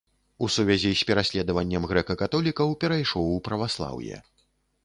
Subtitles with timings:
[0.45, 4.15] У сувязі з пераследаваннем грэка-католікаў перайшоў у праваслаўе.